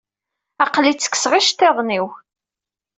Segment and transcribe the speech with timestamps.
[0.63, 2.07] Aql-i ttekseɣ iceṭṭiḍen-iw.